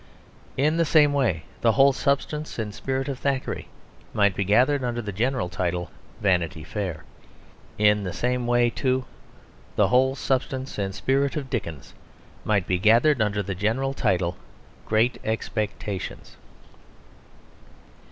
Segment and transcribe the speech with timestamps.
[0.57, 3.67] In the same way the whole substance and spirit of Thackeray
[4.15, 7.03] might be gathered under the general title Vanity Fair.
[7.77, 9.05] In the same way too
[9.75, 11.93] the whole substance and spirit of Dickens
[12.43, 14.37] might be gathered under the general title
[14.87, 16.35] Great Expectations.